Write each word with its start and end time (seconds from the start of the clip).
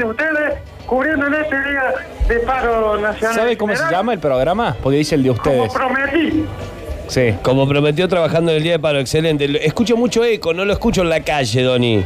de 0.00 0.10
ustedes, 0.10 0.54
cubriendo 0.86 1.26
en 1.26 1.34
este 1.34 1.56
día 1.56 1.82
de 2.28 2.36
paro 2.40 2.98
nacional. 2.98 3.34
¿Sabe 3.36 3.56
cómo 3.56 3.76
se 3.76 3.90
llama 3.90 4.12
el 4.12 4.18
programa? 4.18 4.76
Porque 4.82 4.98
dice 4.98 5.14
el 5.14 5.22
de 5.22 5.28
Como 5.30 5.64
ustedes. 5.64 5.72
prometí. 5.72 6.44
Sí. 7.08 7.34
Como 7.42 7.68
prometió 7.68 8.08
trabajando 8.08 8.50
en 8.52 8.58
el 8.58 8.62
día 8.62 8.72
de 8.72 8.78
paro, 8.78 8.98
excelente. 8.98 9.66
Escucho 9.66 9.96
mucho 9.96 10.24
eco, 10.24 10.54
no 10.54 10.64
lo 10.64 10.72
escucho 10.72 11.02
en 11.02 11.08
la 11.10 11.20
calle, 11.20 11.62
Doni. 11.62 12.04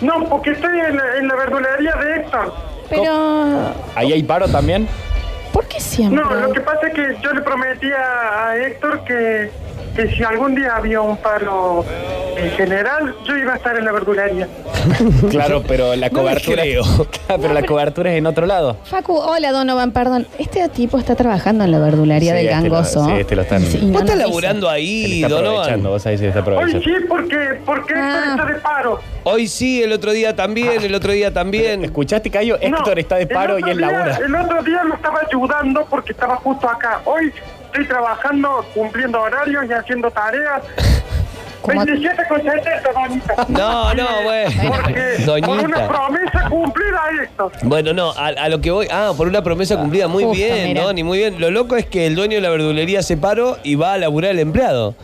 No, 0.00 0.24
porque 0.28 0.50
estoy 0.52 0.78
en 0.80 0.96
la, 0.96 1.16
en 1.18 1.28
la 1.28 1.36
verdulería 1.36 1.92
de 1.92 2.16
Héctor. 2.16 2.54
Pero, 2.88 3.72
¿Ahí 3.94 4.12
hay 4.12 4.22
paro 4.22 4.48
también? 4.48 4.88
¿por 5.52 5.66
qué 5.66 5.80
siempre? 5.80 6.22
No, 6.22 6.32
lo 6.32 6.52
que 6.52 6.60
pasa 6.60 6.86
es 6.88 6.94
que 6.94 7.16
yo 7.22 7.32
le 7.32 7.40
prometí 7.42 7.90
a, 7.92 8.48
a 8.48 8.56
Héctor 8.56 9.04
que, 9.04 9.50
que 9.94 10.08
si 10.08 10.22
algún 10.24 10.54
día 10.54 10.76
había 10.76 11.00
un 11.00 11.16
paro 11.16 11.84
en 12.42 12.50
general, 12.52 13.14
yo 13.26 13.36
iba 13.36 13.52
a 13.52 13.56
estar 13.56 13.76
en 13.76 13.84
la 13.84 13.92
verdulería. 13.92 14.48
Claro, 15.30 15.62
pero 15.66 15.94
la 15.94 16.08
No 16.08 16.18
cobertura. 16.18 16.62
creo. 16.62 16.82
Claro, 17.26 17.42
pero 17.42 17.54
la 17.54 17.62
cobertura 17.64 18.10
es 18.12 18.18
en 18.18 18.26
otro 18.26 18.46
lado. 18.46 18.76
Facu, 18.84 19.16
hola 19.16 19.52
Donovan, 19.52 19.92
perdón. 19.92 20.26
Este 20.38 20.68
tipo 20.68 20.98
está 20.98 21.14
trabajando 21.14 21.64
en 21.64 21.70
la 21.70 21.78
verdulería 21.78 22.32
Sí, 22.32 22.36
del 22.38 22.46
este 22.48 22.68
lo- 22.68 22.74
gangoso. 22.74 23.04
sí, 23.06 23.12
este 23.12 23.36
lo 23.36 23.42
están- 23.42 23.62
Sí, 23.62 23.78
no 23.82 23.92
¿Vos 23.92 24.02
estás 24.02 24.16
laburando 24.18 24.68
ahí, 24.68 25.22
está 25.22 25.28
Donovan? 25.34 25.52
aprovechando, 25.60 25.90
vos 25.90 26.02
si 26.02 26.08
está 26.10 26.26
Hoy 26.26 26.40
aprovechando. 26.42 26.80
sí, 26.84 26.92
porque, 27.08 27.60
porque 27.64 27.92
Héctor 27.92 28.02
Ah. 28.02 28.26
está 28.36 28.44
de 28.46 28.54
paro. 28.56 29.00
Hoy 29.24 29.46
sí, 29.48 29.82
el 29.82 29.92
otro 29.92 30.12
día 30.12 30.34
también, 30.34 30.82
el 30.82 30.94
otro 30.94 31.12
día 31.12 31.32
también. 31.32 31.84
¿Escuchaste, 31.84 32.30
Cayo? 32.30 32.56
Héctor 32.60 32.94
No, 32.94 33.00
está 33.00 33.16
de 33.16 33.26
paro 33.26 33.58
y 33.58 33.70
él 33.70 33.76
día- 33.78 33.86
labura. 33.90 34.16
El 34.16 34.34
otro 34.34 34.62
día 34.62 34.82
lo 34.84 34.94
estaba 34.94 35.20
ayudando 35.28 35.86
porque 35.88 36.12
estaba 36.12 36.36
justo 36.36 36.68
acá. 36.68 37.00
Hoy 37.04 37.32
estoy 37.66 37.86
trabajando, 37.86 38.64
cumpliendo 38.74 39.20
horarios 39.20 39.64
y 39.68 39.72
haciendo 39.72 40.10
tareas. 40.10 40.62
Como- 41.72 41.84
27 41.86 42.22
con 42.28 42.42
70, 42.42 42.92
Donita. 42.92 43.46
No, 43.48 43.94
no, 43.94 44.06
bueno. 44.24 44.50
Porque 44.68 45.14
por 45.24 45.48
una 45.48 45.56
Doñita. 45.58 45.88
promesa 45.88 46.48
cumplida, 46.48 47.00
Héctor. 47.22 47.52
Bueno, 47.62 47.92
no, 47.92 48.10
a, 48.12 48.26
a 48.28 48.48
lo 48.48 48.60
que 48.60 48.70
voy. 48.70 48.86
Ah, 48.90 49.12
por 49.16 49.26
una 49.28 49.42
promesa 49.42 49.76
cumplida. 49.76 50.08
Muy 50.08 50.24
justo, 50.24 50.36
bien, 50.36 50.68
mira. 50.68 50.82
Doni, 50.82 51.02
muy 51.02 51.18
bien. 51.18 51.40
Lo 51.40 51.50
loco 51.50 51.76
es 51.76 51.86
que 51.86 52.06
el 52.06 52.14
dueño 52.14 52.36
de 52.36 52.40
la 52.42 52.50
verdulería 52.50 53.02
se 53.02 53.16
paró 53.16 53.58
y 53.62 53.74
va 53.74 53.94
a 53.94 53.98
laburar 53.98 54.30
el 54.32 54.38
empleado. 54.40 54.94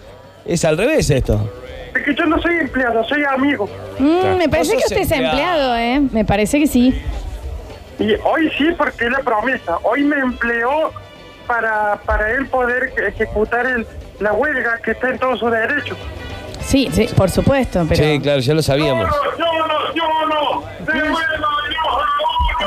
Es 0.45 0.65
al 0.65 0.77
revés 0.79 1.11
esto. 1.11 1.51
Es 1.95 2.03
que 2.05 2.15
yo 2.15 2.27
no 2.27 2.41
soy 2.43 2.55
empleado, 2.57 3.03
soy 3.05 3.25
amigo. 3.25 3.69
Mm, 3.99 4.37
me 4.37 4.49
parece 4.49 4.73
que 4.73 4.85
usted 4.85 4.99
es 4.99 5.11
empleado. 5.11 5.31
empleado, 5.75 5.77
¿eh? 5.77 6.01
Me 6.13 6.25
parece 6.25 6.59
que 6.59 6.67
sí. 6.67 6.95
Y 7.99 8.13
hoy 8.25 8.51
sí, 8.59 8.67
porque 8.77 9.07
es 9.07 9.11
la 9.11 9.21
promesa. 9.21 9.79
Hoy 9.83 10.05
me 10.05 10.17
empleó 10.19 10.93
para, 11.47 11.97
para 12.05 12.31
él 12.33 12.47
poder 12.49 12.93
ejecutar 13.09 13.65
el, 13.67 13.87
la 14.21 14.35
huelga 14.35 14.79
que 14.85 14.91
está 14.91 15.09
en 15.09 15.19
todo 15.19 15.37
su 15.37 15.49
derecho. 15.49 15.97
Sí, 16.67 16.89
sí, 16.93 17.09
por 17.17 17.31
supuesto, 17.31 17.85
pero... 17.89 18.03
Sí, 18.03 18.21
claro, 18.21 18.41
ya 18.41 18.55
lo 18.55 18.63
sabíamos. 18.63 19.09
yo 19.39 19.45
no, 19.45 19.95
yo 19.95 20.05
no, 20.29 20.63
devuelva 20.93 21.57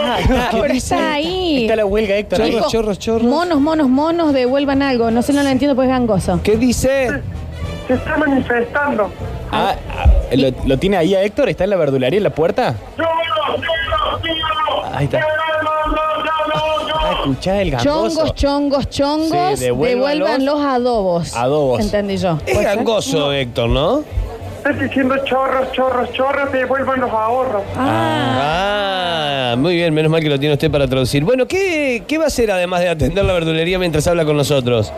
Ah, 0.02 0.50
pero 0.52 0.74
está 0.74 1.14
ahí. 1.14 1.64
Está 1.64 1.76
la 1.76 1.86
huelga, 1.86 2.16
Héctor. 2.16 2.40
Chorros. 2.40 2.54
Dijo, 2.56 2.70
chorros, 2.70 3.00
chorros. 3.00 3.24
Monos, 3.24 3.60
monos, 3.60 3.90
monos, 3.90 4.34
devuelvan 4.34 4.82
algo. 4.82 5.12
No 5.12 5.22
sé, 5.22 5.34
no 5.34 5.44
lo 5.44 5.50
entiendo, 5.50 5.76
pues 5.76 5.88
es 5.88 5.92
gangoso. 5.92 6.40
¿Qué 6.44 6.58
dice? 6.58 7.22
Se 7.88 7.94
está 7.94 8.18
manifestando. 8.18 9.12
Ah, 9.52 9.76
ah, 9.98 10.06
¿lo, 10.36 10.52
lo 10.66 10.78
tiene 10.78 10.98
ahí 10.98 11.16
a 11.16 11.24
Héctor? 11.24 11.50
¿Está 11.50 11.64
en 11.66 11.72
la 11.72 11.76
verdulería 11.76 12.18
en 12.18 12.24
la 12.24 12.30
puerta? 12.30 12.76
Ahí 14.94 15.06
está. 15.06 15.20
Yo 17.20 17.26
no, 17.26 17.26
no, 17.26 17.26
yo 17.26 17.26
no, 17.26 17.26
yo 17.26 17.26
Ah, 17.26 17.26
no. 17.26 17.32
escuchá 17.34 17.62
el 17.62 17.72
gangoso. 17.72 18.10
Chongos, 18.18 18.36
chongos, 18.36 18.90
chongos, 18.90 19.60
Sí, 19.60 19.66
devuelvan 19.66 20.46
los 20.46 20.60
adobos. 20.62 21.36
Adobos. 21.36 21.80
Entendí 21.82 22.18
yo. 22.18 22.38
Es 22.46 22.62
gangoso, 22.62 23.32
Héctor, 23.34 23.70
¿no? 23.70 24.04
Estás 24.58 24.80
diciendo 24.80 25.16
chorros, 25.26 25.72
chorros, 25.72 26.12
chorros, 26.12 26.52
devuelvan 26.52 27.00
los 27.00 27.12
ahorros. 27.12 27.64
Ah, 27.78 29.52
Ah, 29.52 29.56
muy 29.58 29.76
bien, 29.76 29.94
menos 29.94 30.12
mal 30.12 30.22
que 30.22 30.30
lo 30.30 30.40
tiene 30.40 30.54
usted 30.54 30.70
para 30.70 30.88
traducir. 30.88 31.24
Bueno, 31.24 31.48
¿qué, 31.48 32.04
qué 32.08 32.18
va 32.20 32.26
a 32.26 32.28
hacer 32.28 32.52
además 32.52 32.82
de 32.82 32.90
atender 32.90 33.26
la 33.26 33.34
verdulería 33.34 33.80
mientras 33.80 34.06
habla 34.08 34.24
con 34.26 34.38
nosotros? 34.38 34.94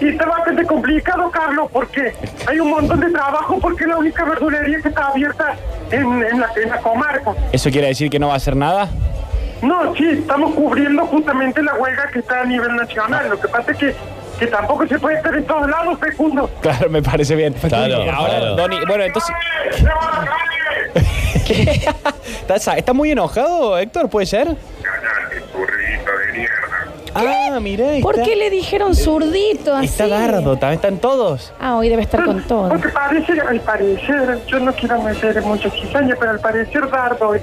Y 0.00 0.08
está 0.08 0.24
bastante 0.24 0.64
complicado, 0.64 1.30
Carlos, 1.30 1.68
porque 1.70 2.12
hay 2.46 2.58
un 2.58 2.70
montón 2.70 3.00
de 3.00 3.10
trabajo, 3.10 3.58
porque 3.60 3.84
es 3.84 3.90
la 3.90 3.98
única 3.98 4.24
verdulería 4.24 4.80
que 4.80 4.88
está 4.88 5.08
abierta 5.08 5.54
en, 5.90 6.00
en, 6.24 6.40
la, 6.40 6.50
en 6.62 6.68
la 6.70 6.78
comarca. 6.78 7.34
¿Eso 7.52 7.70
quiere 7.70 7.88
decir 7.88 8.08
que 8.08 8.18
no 8.18 8.28
va 8.28 8.34
a 8.34 8.36
hacer 8.38 8.56
nada? 8.56 8.88
No, 9.62 9.94
sí, 9.94 10.04
estamos 10.10 10.54
cubriendo 10.54 11.06
justamente 11.06 11.62
la 11.62 11.74
huelga 11.74 12.08
que 12.12 12.18
está 12.18 12.40
a 12.40 12.44
nivel 12.44 12.74
nacional. 12.76 13.30
Lo 13.30 13.38
que 13.40 13.48
pasa 13.48 13.70
es 13.72 13.78
que, 13.78 13.94
que 14.38 14.46
tampoco 14.48 14.86
se 14.88 14.98
puede 14.98 15.16
estar 15.16 15.34
en 15.34 15.44
todos 15.44 15.70
lados, 15.70 15.98
Fecundo. 16.00 16.50
Claro, 16.60 16.90
me 16.90 17.00
parece 17.02 17.36
bien. 17.36 17.52
Claro, 17.54 17.94
Ahora, 18.12 18.38
claro. 18.38 18.56
Doni, 18.56 18.76
bueno, 18.86 19.04
entonces. 19.04 19.34
¡Se 19.76 19.84
va 19.84 19.92
a 19.92 20.24
la 20.24 20.26
calle! 20.26 21.88
¿Está, 22.48 22.76
está 22.76 22.92
muy 22.92 23.10
enojado, 23.12 23.78
Héctor? 23.78 24.08
¿Puede 24.10 24.26
ser? 24.26 24.48
Ah, 27.14 27.58
mirá. 27.60 27.86
¿Por 28.00 28.14
está- 28.14 28.24
qué 28.26 28.36
le 28.36 28.48
dijeron 28.50 28.94
zurdito 28.96 29.74
así? 29.76 29.86
Está 29.86 30.08
Dardo, 30.08 30.56
también 30.56 30.76
están 30.78 30.98
todos. 30.98 31.52
Ah, 31.60 31.76
hoy 31.76 31.88
debe 31.90 32.02
estar 32.02 32.24
con 32.24 32.42
todo. 32.42 32.70
Porque 32.70 32.88
parece, 32.88 33.38
al 33.40 33.60
parecer, 33.60 34.38
yo 34.46 34.58
no 34.60 34.72
quiero 34.72 35.00
meter 35.02 35.36
en 35.36 35.44
mucha 35.44 35.68
cizaña, 35.70 36.16
pero 36.18 36.32
al 36.32 36.40
parecer 36.40 36.88
Dardo 36.90 37.36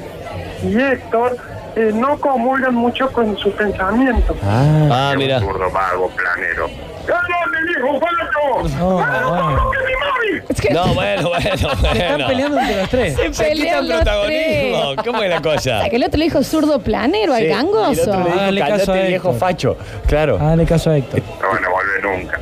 y 0.64 0.76
Héctor 0.82 1.38
eh, 1.76 1.92
no 1.94 2.18
comulgan 2.20 2.76
mucho 2.76 3.12
con 3.12 3.38
su 3.38 3.52
pensamiento. 3.52 4.36
Ah, 4.44 5.14
mira. 5.18 5.40
Vago, 5.40 6.10
planero. 6.16 6.68
¡Ah, 7.12 7.22
que 9.72 9.78
mi 9.80 9.94
mami! 9.96 10.46
Es 10.50 10.62
que 10.62 10.70
No, 10.74 10.94
bueno, 10.94 11.30
bueno, 11.30 11.50
Están 11.54 11.80
bueno. 11.82 12.28
peleando 12.28 12.60
entre 12.60 12.76
los 12.78 12.90
tres. 12.90 13.16
se 13.16 13.22
¿Qué 13.22 13.30
tan 13.30 13.46
pelean 13.46 13.88
los 13.88 13.98
protagonismo? 13.98 14.94
tres. 14.96 15.06
¿Cómo 15.06 15.24
es 15.24 15.30
la 15.30 15.42
cosa? 15.42 15.82
Ah, 15.84 15.90
que 15.90 15.96
el 15.96 16.04
otro 16.04 16.18
le 16.20 16.26
dijo 16.26 16.44
zurdo 16.44 16.80
planero 16.80 17.34
al 17.34 17.40
Sí, 17.40 17.46
y 17.46 17.48
el 17.50 17.54
gangoso. 17.56 18.02
otro 18.02 18.14
le 18.20 18.24
dijo, 18.26 18.40
Hágale 18.40 18.62
caso 18.62 18.72
"Cállate, 18.86 18.92
a 18.92 19.08
viejo 19.08 19.30
Héctor". 19.32 19.40
facho. 19.50 19.78
Claro. 20.08 20.38
Hágale 20.40 20.66
caso 20.66 20.90
a 20.92 20.98
Héctor. 20.98 21.22
No 21.42 21.50
van 21.50 21.66
a 21.66 21.70
volver 21.70 22.04
nunca. 22.04 22.40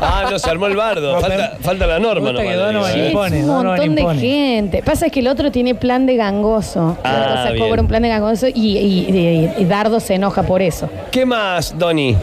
Ah, 0.00 0.24
no, 0.30 0.38
se 0.38 0.50
armó 0.50 0.66
el 0.66 0.76
bardo. 0.76 1.14
No, 1.14 1.20
Falta, 1.20 1.36
pero- 1.52 1.62
falta 1.62 1.86
la 1.86 1.98
norma, 1.98 2.28
que 2.32 2.42
nomás, 2.42 2.56
Donovan 2.56 2.72
le 2.74 2.78
digo, 2.78 2.86
Sí, 2.86 3.00
¿eh? 3.00 3.08
impone, 3.10 3.36
es 3.38 3.42
un 3.42 3.48
Donovan 3.48 3.66
montón 3.78 3.94
de 3.94 4.00
impone. 4.02 4.20
gente. 4.20 4.82
Pasa 4.82 5.08
que 5.10 5.20
el 5.20 5.28
otro 5.28 5.50
tiene 5.52 5.74
plan 5.74 6.06
de 6.06 6.16
gangoso. 6.16 6.96
Ah, 7.04 7.34
o 7.38 7.42
sea, 7.42 7.52
bien. 7.52 7.64
cobra 7.66 7.82
un 7.82 7.88
plan 7.88 8.02
de 8.02 8.08
gangoso 8.08 8.46
y, 8.48 8.52
y- 8.78 9.10
y- 9.10 9.52
y 9.62 9.64
Dardo 9.64 10.00
se 10.00 10.14
enoja 10.14 10.42
por 10.42 10.62
eso. 10.62 10.88
¿Qué 11.10 11.24
más, 11.26 11.76
Doni? 11.78 12.16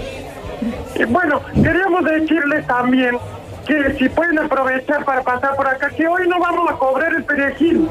Y 0.96 1.04
bueno, 1.06 1.42
queríamos 1.56 2.06
decirles 2.06 2.66
también 2.68 3.18
que 3.68 3.96
si 3.98 4.10
pueden 4.10 4.40
aprovechar 4.40 5.04
para 5.06 5.22
pasar 5.22 5.56
por 5.56 5.68
acá, 5.68 5.90
que 5.90 6.06
hoy 6.08 6.28
no 6.28 6.40
vamos 6.40 6.70
a 6.70 6.74
cobrar 6.74 7.14
el 7.14 7.24
perejil. 7.24 7.88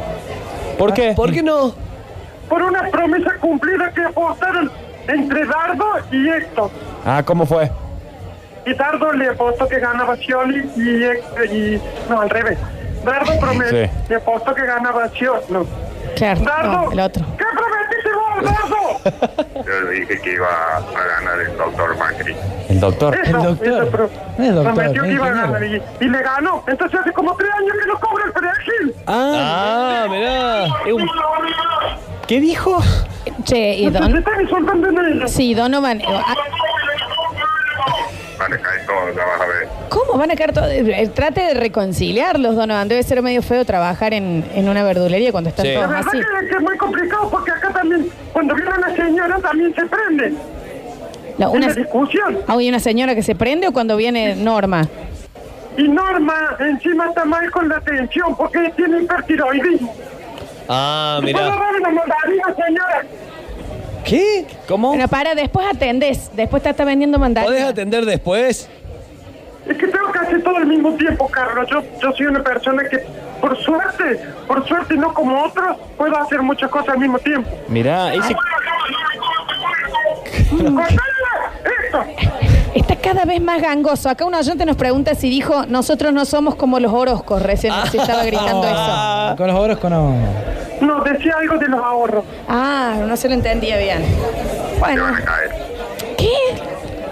¿Por 0.79 0.93
qué? 0.93 1.13
¿Por 1.15 1.33
qué 1.33 1.43
no? 1.43 1.75
Por 2.49 2.63
una 2.63 2.83
promesa 2.91 3.31
cumplida 3.41 3.91
que 3.95 4.03
apostaron 4.03 4.71
entre 5.09 5.47
Dardo 5.47 5.85
y 6.11 6.29
Héctor. 6.29 6.71
Ah, 7.05 7.23
¿cómo 7.25 7.47
fue? 7.47 7.71
Y 8.65 8.75
Dardo 8.75 9.13
le 9.13 9.29
apostó 9.29 9.67
que 9.69 9.79
ganaba 9.81 10.17
Scioli 10.17 10.59
y, 10.77 11.55
y 11.55 11.83
no, 12.09 12.21
al 12.21 12.31
revés. 12.31 12.59
Dardo 13.05 13.33
promete, 13.41 13.87
Sí. 13.89 13.93
le 14.09 14.17
apostó 14.17 14.55
que 14.55 14.65
ganaba 14.65 15.09
Scioli. 15.09 15.41
No. 15.49 15.67
Claro, 16.17 16.41
Dardo, 16.43 16.73
no, 16.87 16.93
el 16.93 17.01
otro. 17.01 17.25
¿qué 17.39 17.45
prometiste 17.45 18.11
vos, 18.15 18.45
Dardo? 18.45 19.65
Yo 19.67 19.81
le 19.81 19.91
dije 20.01 20.21
que 20.21 20.33
iba 20.35 20.47
a 20.47 20.81
ganar 21.19 21.41
el 21.41 21.57
doctor 21.57 21.97
Macri. 21.97 22.37
El 22.69 22.81
doctor. 22.81 23.15
Eso, 23.19 23.37
El 23.37 23.43
doctor. 23.43 23.69
eso, 23.69 23.89
pero 23.91 24.11
No 24.39 24.45
es 24.45 24.55
doctor, 24.55 24.75
prometió 24.75 25.03
que 25.03 25.13
iba 25.13 25.27
a 25.27 25.31
ganar 25.31 25.65
y, 25.65 25.83
y 26.01 26.09
le 26.09 26.23
ganó. 26.23 26.65
Entonces 26.69 27.01
hace 27.01 27.13
como 27.13 27.35
tres 27.37 27.51
años 27.59 27.73
que 27.81 27.87
no 27.89 27.99
cobra 27.99 28.25
el 28.27 28.33
perejil. 28.33 28.95
Ah, 29.07 30.07
mirá. 30.09 30.67
Eh, 30.87 30.93
un- 30.93 31.11
¿Qué 32.29 32.41
dijo? 32.41 32.81
Che, 33.45 33.75
y 33.75 33.91
Don. 33.91 34.17
están 34.17 34.41
insultando 34.41 34.89
en 34.89 34.99
ellos. 34.99 35.31
Sí, 35.31 35.55
Donovan. 35.55 36.01
Ah, 38.93 39.01
todos, 39.05 39.17
ya 39.17 39.25
vas 39.25 39.41
a 39.41 39.47
ver. 39.47 39.69
¿Cómo 39.89 40.19
van 40.19 40.31
a 40.31 40.35
caer 40.37 40.53
todos? 40.53 40.69
Eh, 40.71 41.11
Trate 41.15 41.41
de 41.43 41.55
reconciliarlos, 41.55 42.57
Donovan. 42.57 42.89
Debe 42.89 43.03
ser 43.03 43.21
medio 43.23 43.43
feo 43.43 43.65
trabajar 43.65 44.15
en, 44.15 44.45
en 44.55 44.69
una 44.69 44.83
verdulería 44.85 45.33
cuando 45.33 45.51
están 45.51 45.67
Sí. 45.67 45.73
La 45.73 45.81
todos 45.81 45.91
verdad 45.91 46.09
así. 46.09 46.19
que, 46.49 46.55
es 46.57 46.63
muy 46.63 46.77
complicado 46.77 47.29
porque 47.31 47.51
acá 47.51 47.71
también, 47.73 48.09
cuando 48.33 48.55
viene 48.55 48.71
una 48.77 48.97
señora, 48.97 49.39
también 49.39 49.75
se 49.75 49.87
prende. 49.87 50.33
La- 51.39 51.49
Una 51.49 51.67
una, 51.67 51.75
discusión. 51.75 52.39
ah, 52.47 52.55
¿Hay 52.59 52.69
una 52.69 52.79
señora 52.81 53.15
que 53.15 53.23
se 53.23 53.35
prende 53.35 53.67
o 53.69 53.73
cuando 53.73 53.97
viene 53.97 54.35
Norma? 54.37 54.87
Y 55.79 55.89
Norma 55.89 56.35
encima 56.61 57.09
está 57.09 57.25
mal 57.25 57.51
con 57.51 57.69
la 57.69 57.77
atención 57.79 58.37
porque 58.37 58.71
tiene 58.77 59.03
hipertiroidismo. 59.03 59.95
Ah, 60.69 61.19
¿Puedo 61.23 61.35
mirá. 61.39 61.47
dar 61.57 61.75
una 61.81 61.91
mandarina, 61.91 62.45
señora? 62.55 63.03
¿Qué? 64.05 64.45
¿Cómo? 64.69 64.89
Bueno, 64.89 65.09
para, 65.09 65.35
después 65.35 65.67
atendés. 65.67 66.31
Después 66.35 66.63
te 66.63 66.71
está 66.71 66.85
vendiendo 66.85 67.19
¿Podés 67.19 67.35
mandarina. 67.35 67.69
atender 67.69 68.05
después? 68.05 68.69
Es 69.67 69.77
que 69.79 69.87
tengo 69.87 70.11
que 70.11 70.19
hacer 70.19 70.43
todo 70.43 70.57
al 70.57 70.67
mismo 70.67 70.93
tiempo, 70.95 71.29
Carlos. 71.29 71.69
Yo, 71.71 71.83
yo 72.01 72.13
soy 72.13 72.27
una 72.27 72.43
persona 72.43 72.83
que, 72.89 72.99
por 73.41 73.57
suerte, 73.63 74.21
por 74.47 74.67
suerte 74.67 74.95
no 74.97 75.15
como 75.15 75.45
otros, 75.45 75.77
puedo 75.97 76.17
hacer 76.19 76.43
muchas 76.43 76.69
cosas 76.71 76.91
al 76.91 76.99
mismo 76.99 77.19
tiempo. 77.21 77.49
Mirá, 77.69 78.13
ese... 78.15 78.35
¡Esto! 81.85 82.05
Está 82.75 82.97
cada 82.97 83.25
vez 83.25 83.41
más 83.41 83.61
gangoso. 83.61 84.09
Acá 84.09 84.25
un 84.25 84.35
oyente 84.35 84.65
nos 84.65 84.77
pregunta 84.77 85.15
si 85.15 85.29
dijo, 85.29 85.67
nosotros 85.67 86.13
no 86.13 86.25
somos 86.25 86.55
como 86.55 86.81
los 86.81 86.93
Orozcos, 86.93 87.43
recién 87.43 87.73
si 87.91 87.99
estaba 87.99 88.25
gritando 88.25 88.65
eso. 88.67 88.75
Ah, 88.77 89.35
Con 89.37 89.47
los 89.47 89.57
Orozco 89.57 89.91
no. 89.91 90.15
No, 90.81 91.01
decía 91.05 91.35
algo 91.39 91.59
de 91.59 91.69
los 91.69 91.81
ahorros. 91.81 92.25
Ah, 92.49 92.97
no 93.07 93.17
se 93.17 93.29
lo 93.29 93.35
entendía 93.35 93.77
bien. 93.79 94.03
Bueno, 94.81 95.05
van 95.05 95.15
a 95.15 95.21
caer. 95.21 95.62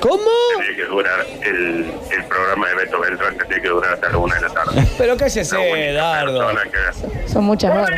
¿Qué? 0.00 0.08
¿Cómo? 0.08 0.20
Tiene 0.58 0.76
que 0.76 0.85
durar 0.87 1.20
el, 1.43 1.93
el 2.11 2.25
programa 2.25 2.69
de 2.69 2.75
Beto 2.76 3.00
Beltrán, 3.00 3.38
que 3.38 3.44
tiene 3.47 3.62
que 3.62 3.69
durar 3.69 3.94
hasta 3.94 4.11
la 4.11 4.19
una 4.19 4.35
de 4.37 4.41
la 4.43 4.49
tarde. 4.49 4.88
Pero 4.99 5.17
cállese, 5.17 5.55
La 5.55 5.61
única 5.61 5.93
Dardo. 6.02 6.49
que- 6.49 7.29
Son 7.29 7.44
muchas 7.44 7.75
horas. 7.75 7.91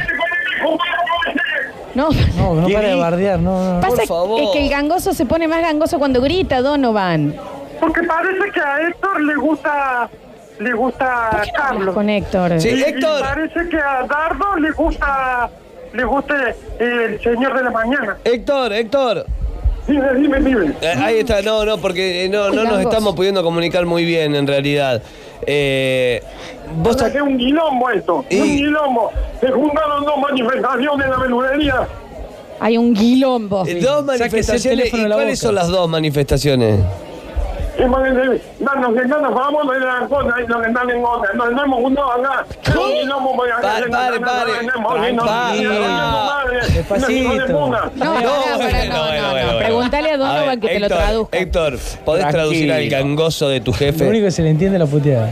No, 1.95 2.09
No, 2.37 2.55
no 2.55 2.67
¿Qué 2.67 2.75
para 2.75 2.89
de 2.89 2.95
bardear, 2.95 3.39
no, 3.39 3.75
no. 3.75 3.81
pasa 3.81 3.97
Por 3.97 4.07
favor. 4.07 4.41
es 4.43 4.49
que 4.53 4.65
el 4.65 4.71
gangoso 4.71 5.13
se 5.13 5.27
pone 5.27 5.47
más 5.47 5.61
gangoso 5.61 5.99
cuando 5.99 6.23
grita, 6.23 6.63
Donovan. 6.63 7.35
Porque 7.81 8.03
parece 8.05 8.51
que 8.51 8.61
a 8.61 8.81
Héctor 8.89 9.21
le 9.23 9.35
gusta, 9.35 10.09
le 10.59 10.73
gusta 10.73 11.43
Carlos. 11.55 11.95
Con 11.95 12.09
Héctor. 12.09 12.59
Sí. 12.61 12.71
Y- 12.71 12.83
Héctor. 12.83 13.21
Y 13.21 13.23
parece 13.23 13.69
que 13.69 13.77
a 13.79 14.05
Dardo 14.07 14.57
le 14.57 14.71
gusta, 14.71 15.51
le 15.93 16.05
gusta 16.05 16.35
eh, 16.49 16.55
el 16.79 17.23
señor 17.23 17.59
de 17.59 17.65
la 17.65 17.71
mañana. 17.71 18.17
Héctor, 18.25 18.73
Héctor. 18.73 19.27
Dime, 19.87 20.15
dime, 20.15 20.41
dime. 20.41 20.73
Eh, 20.81 20.95
ahí 20.97 21.19
está, 21.19 21.43
no, 21.43 21.65
no, 21.65 21.79
porque 21.79 22.25
eh, 22.25 22.29
no, 22.29 22.51
no 22.51 22.65
nos 22.65 22.81
estamos 22.81 23.15
pudiendo 23.15 23.43
comunicar 23.43 23.85
muy 23.85 24.05
bien 24.05 24.35
en 24.35 24.47
realidad. 24.47 25.03
Eh, 25.45 26.23
vos 26.77 26.97
Es 27.03 27.21
un 27.21 27.37
quilombo 27.37 27.91
esto, 27.91 28.25
Y- 28.31 28.41
un 28.41 28.57
quilombo. 28.57 29.11
Se 29.41 29.51
juntaron 29.51 30.05
dos 30.05 30.19
manifestaciones 30.19 31.05
en 31.05 31.11
la 31.11 31.19
verdulería. 31.19 31.89
Hay 32.61 32.79
un 32.79 32.95
guilombo. 32.95 33.67
eh, 33.67 33.81
dos 33.81 34.07
Sáquese 34.07 34.13
el 34.15 34.21
manifestaciones. 34.21 34.63
teléfono 34.79 35.01
¿Y 35.01 35.03
de 35.05 35.09
la 35.09 35.15
cuáles 35.17 35.41
boca. 35.41 35.47
son 35.49 35.55
las 35.57 35.69
dos 35.69 35.89
manifestaciones? 35.89 36.81
Y 37.79 37.83
vamos 37.85 38.03
de 38.13 38.39
y 40.43 40.47
nos 40.47 40.67
están 40.67 40.91
en 40.91 41.05
otra. 41.05 41.33
Nos 41.35 41.49
hemos 41.51 41.81
juntado 41.81 42.13
acá. 42.13 42.47
Pare, 43.63 43.89
pare, 43.89 44.21
pare. 44.21 44.53
Despacito. 46.75 47.71
No. 47.71 49.59
Pregúntale 49.59 50.11
a 50.11 50.17
Donovan 50.17 50.61
que 50.61 50.69
te 50.69 50.81
lo 50.81 50.87
Héctor, 50.87 50.99
traduzca. 50.99 51.39
Héctor, 51.39 51.79
¿podés 52.05 52.29
traducir 52.29 52.73
al 52.73 52.89
gangoso 52.89 53.49
de 53.49 53.61
tu 53.61 53.71
Lo 53.73 53.77
jefe? 53.77 54.09
único 54.09 54.27
que 54.27 54.31
se 54.31 54.43
le 54.43 54.51
entiende 54.51 54.77
es 54.77 54.81
la 54.81 54.87
puteada. 54.87 55.31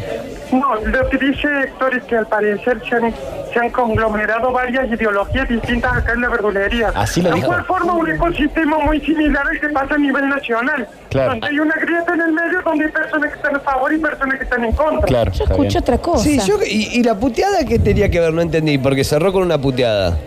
No, 0.52 0.74
lo 0.74 1.08
que 1.08 1.18
dice 1.18 1.46
Héctor 1.64 1.94
es 1.94 2.04
que 2.04 2.16
al 2.16 2.26
parecer 2.26 2.82
se 2.88 2.96
han, 2.96 3.14
se 3.52 3.58
han 3.60 3.70
conglomerado 3.70 4.50
varias 4.52 4.90
ideologías 4.90 5.48
distintas 5.48 5.96
acá 5.98 6.12
en 6.12 6.22
la 6.22 6.28
verdulería. 6.28 6.92
Así 6.94 7.22
lo 7.22 7.32
dijo. 7.32 7.46
cual 7.46 7.64
forma 7.66 7.92
un 7.94 8.10
ecosistema 8.10 8.78
muy 8.78 9.00
similar 9.00 9.46
al 9.46 9.60
que 9.60 9.68
pasa 9.68 9.94
a 9.94 9.98
nivel 9.98 10.28
nacional. 10.28 10.88
Claro. 11.08 11.30
Donde 11.30 11.46
hay 11.46 11.58
una 11.60 11.74
grieta 11.76 12.14
en 12.14 12.20
el 12.20 12.32
medio 12.32 12.62
donde 12.62 12.84
hay 12.86 12.90
personas 12.90 13.30
que 13.30 13.36
están 13.36 13.56
a 13.56 13.60
favor 13.60 13.92
y 13.92 13.98
personas 13.98 14.38
que 14.38 14.44
están 14.44 14.64
en 14.64 14.72
contra. 14.72 15.06
Claro. 15.06 15.32
Yo 15.32 15.44
escucho 15.44 15.78
otra 15.78 15.98
cosa. 15.98 16.24
Sí, 16.24 16.38
yo, 16.44 16.56
y, 16.66 16.98
y 16.98 17.02
la 17.02 17.14
puteada 17.14 17.64
qué 17.64 17.78
tenía 17.78 18.10
que 18.10 18.18
ver? 18.18 18.32
No 18.32 18.42
entendí, 18.42 18.78
porque 18.78 19.04
cerró 19.04 19.32
con 19.32 19.42
una 19.42 19.58
puteada. 19.58 20.18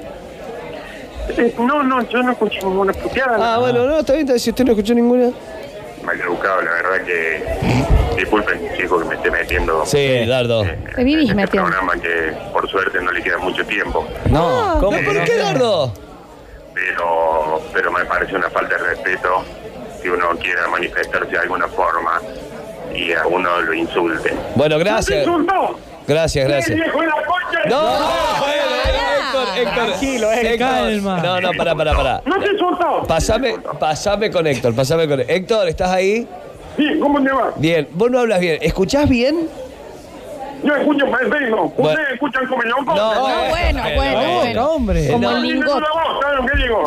Eh, 1.37 1.53
no, 1.57 1.83
no, 1.83 2.07
yo 2.09 2.21
no 2.23 2.31
escucho 2.31 2.67
ninguna 2.67 2.93
puteada. 2.93 3.55
Ah, 3.55 3.59
bueno, 3.59 3.85
no, 3.85 3.99
está 3.99 4.13
bien, 4.13 4.21
está 4.21 4.33
bien, 4.33 4.39
si 4.39 4.49
usted 4.49 4.65
no 4.65 4.71
escuchó 4.71 4.93
ninguna. 4.93 5.31
Mal 6.03 6.19
educado, 6.19 6.61
la 6.61 6.71
verdad 6.71 7.05
que. 7.05 8.02
Disculpen, 8.15 8.69
chicos, 8.77 9.01
que 9.03 9.09
me 9.09 9.15
esté 9.15 9.31
metiendo. 9.31 9.85
Sí, 9.85 10.25
Dardo. 10.25 10.63
eh, 10.63 10.77
Te 10.95 11.03
vivís 11.03 11.29
en 11.31 11.39
este 11.39 11.57
metiendo. 11.59 11.69
programa 11.69 11.93
que 12.01 12.33
por 12.51 12.69
suerte 12.69 13.01
no 13.01 13.11
le 13.11 13.21
queda 13.23 13.37
mucho 13.39 13.65
tiempo. 13.65 14.07
No, 14.29 14.77
¿cómo? 14.79 14.97
No, 14.97 15.03
¿Por 15.05 15.23
qué, 15.23 15.37
Dardo? 15.37 15.93
Pero, 16.73 17.61
pero 17.73 17.91
me 17.91 18.05
parece 18.05 18.35
una 18.35 18.49
falta 18.49 18.75
de 18.77 18.83
respeto 18.83 19.43
que 20.01 20.09
uno 20.09 20.29
quiera 20.41 20.67
manifestarse 20.67 21.31
de 21.31 21.37
alguna 21.39 21.67
forma 21.67 22.19
y 22.93 23.11
a 23.13 23.25
uno 23.27 23.61
lo 23.61 23.73
insulte. 23.73 24.33
Bueno, 24.55 24.77
¿No 24.77 24.83
te 24.83 24.89
gracias. 24.89 25.27
Gracias, 26.05 26.45
¡Eh, 26.45 26.47
gracias. 26.49 26.79
No, 27.69 27.81
bueno, 28.39 28.63
Héctor, 28.85 29.57
Héctor. 29.57 29.73
Tranquilo, 29.85 30.31
Héctor. 30.31 30.57
Calma. 30.59 31.17
No, 31.21 31.41
no, 31.41 31.51
pará, 31.57 31.75
pará, 31.75 31.93
pará. 31.95 32.21
¿No 32.25 32.39
te 32.39 32.51
insultó? 32.51 33.03
Pasame, 33.07 33.55
pasame 33.79 34.29
con 34.31 34.45
Héctor, 34.47 34.75
pasame 34.75 35.07
con 35.07 35.21
Héctor, 35.21 35.69
¿estás 35.69 35.89
ahí? 35.91 36.27
Sí, 36.77 36.99
¿cómo 36.99 37.21
te 37.23 37.31
va? 37.31 37.51
Bien, 37.57 37.87
vos 37.91 38.09
no 38.11 38.19
hablas 38.19 38.39
bien. 38.39 38.57
¿Escuchás 38.61 39.07
bien? 39.07 39.47
Yo 40.63 40.73
escucho 40.75 41.05
más. 41.07 41.19
Bueno. 41.29 41.73
¿Ustedes 41.75 42.13
escuchan 42.13 42.47
como 42.47 42.63
yo? 42.63 42.69
No, 42.85 42.95
No, 42.95 43.49
bueno, 43.49 43.81
bueno, 43.95 44.21
no, 44.23 44.33
bueno. 44.39 44.65
hombre. 44.71 45.07
Como 45.09 45.29
No. 45.29 45.35
el 45.37 45.43
lingot. 45.43 45.75
una 45.75 45.87
voz, 45.89 46.21
¿saben 46.21 46.37
lo 46.37 46.45
que 46.45 46.57
digo? 46.63 46.83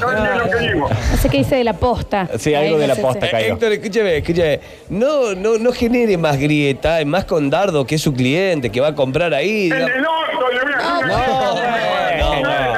¿saben 0.00 0.38
lo 0.38 0.50
que 0.50 0.58
digo? 0.58 0.88
No 0.88 1.16
sé 1.16 1.28
qué 1.28 1.38
dice 1.38 1.56
de 1.56 1.64
la 1.64 1.72
posta. 1.72 2.28
Sí, 2.38 2.54
algo 2.54 2.78
de 2.78 2.86
no 2.86 2.94
la 2.94 3.00
posta, 3.02 3.28
Caigo. 3.28 3.54
Héctor, 3.54 3.72
escúcheme, 3.72 4.16
escúcheme. 4.18 4.60
No, 4.90 5.34
no, 5.34 5.58
no 5.58 5.72
genere 5.72 6.16
más 6.18 6.38
grieta, 6.38 6.98
más 7.04 7.24
con 7.24 7.50
Dardo, 7.50 7.84
que 7.84 7.96
es 7.96 8.00
su 8.02 8.14
cliente, 8.14 8.70
que 8.70 8.80
va 8.80 8.88
a 8.88 8.94
comprar 8.94 9.34
ahí. 9.34 9.70
El 9.72 9.86
digamos. 9.86 9.92
del 9.92 10.06
orto, 10.06 10.48
le 10.52 10.60
voy 10.62 10.72
a 10.72 10.84
no, 10.84 11.00
grieta. 11.00 12.18
no, 12.18 12.34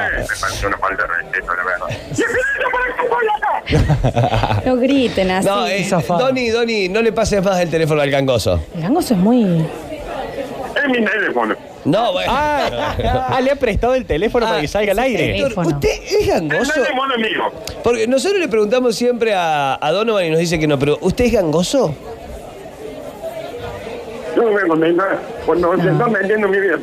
Me 0.07 0.25
parece 0.41 0.67
una 0.67 0.77
falta 0.79 1.03
de 1.03 1.07
respeto, 1.09 1.53
la 1.55 1.63
verdad. 1.63 1.87
¿Y 2.17 2.21
el 2.21 2.71
para 2.71 2.85
que 2.85 3.01
acá? 3.01 3.32
No 4.65 4.77
griten 4.77 5.31
así. 5.31 5.47
No, 5.47 5.67
eh. 5.67 5.87
Doni, 6.07 6.49
Doni, 6.49 6.89
no 6.89 7.01
le 7.01 7.11
pases 7.11 7.43
más 7.43 7.59
el 7.59 7.69
teléfono 7.69 8.01
al 8.01 8.09
gangoso. 8.09 8.59
El 8.75 8.81
gangoso 8.81 9.13
es 9.13 9.19
muy... 9.19 9.43
Es 10.75 10.89
mi 10.89 11.05
teléfono. 11.05 11.55
No, 11.85 12.13
bueno. 12.13 12.31
Ah, 12.33 12.95
ah, 13.29 13.41
le 13.41 13.51
ha 13.51 13.55
prestado 13.55 13.93
el 13.95 14.05
teléfono 14.05 14.45
para 14.45 14.61
que 14.61 14.67
salga 14.67 14.91
al 14.93 14.99
aire. 14.99 15.33
teléfono. 15.33 15.67
¿usted 15.69 15.89
es 15.89 16.13
El 16.13 16.27
gangoso? 16.27 16.73
teléfono 16.73 17.13
es 17.15 17.21
mío. 17.21 17.41
Porque 17.83 18.07
nosotros 18.07 18.39
le 18.39 18.47
preguntamos 18.47 18.95
siempre 18.95 19.33
a, 19.33 19.77
a 19.79 19.91
Donovan 19.91 20.25
y 20.25 20.29
nos 20.29 20.39
dice 20.39 20.57
que 20.59 20.67
no, 20.67 20.79
pero 20.79 20.97
¿usted 21.01 21.25
es 21.25 21.31
gangoso? 21.33 21.93
Yo 24.35 24.43
no 24.43 24.51
me 24.51 24.61
contenta 24.67 25.19
cuando 25.45 25.75
se 25.81 25.89
están 25.89 26.11
vendiendo 26.13 26.47
mi 26.47 26.59
vida. 26.59 26.77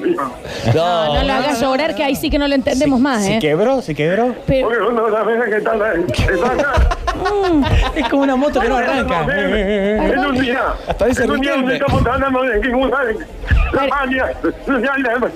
No, 0.74 1.14
no 1.14 1.22
lo 1.24 1.32
hagas 1.32 1.60
llorar, 1.60 1.94
que 1.94 2.04
ahí 2.04 2.14
sí 2.16 2.30
que 2.30 2.38
no 2.38 2.46
lo 2.48 2.54
entendemos 2.54 3.00
más, 3.00 3.24
¿Se 3.24 3.36
¿eh? 3.36 3.38
quebró? 3.40 3.82
¿Se 3.82 3.94
quebró? 3.94 4.34
Pero, 4.46 4.68
Porque 4.68 4.82
uno 4.84 5.10
sabe 5.10 5.50
que 5.50 5.56
está, 5.56 5.74
está 5.74 6.52
acá. 6.52 6.96
Es 7.94 8.08
como 8.08 8.22
una 8.22 8.36
moto 8.36 8.60
que 8.60 8.68
no 8.68 8.76
arranca. 8.76 9.26
En 9.28 10.18
un 10.20 10.40
día. 10.40 10.62
Parece 10.98 11.24
En 11.24 11.30
un 11.32 11.40
día 11.40 11.52
donde 11.52 11.72
Riquelme. 11.74 11.86
estamos 11.96 12.06
hablando 12.06 12.42
de 12.42 12.60
que 12.60 12.68
la. 12.68 12.78